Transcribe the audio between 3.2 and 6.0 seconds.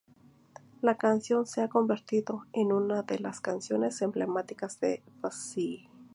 canciones emblemáticas de Bassey.